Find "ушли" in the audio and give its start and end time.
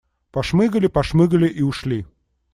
1.61-2.07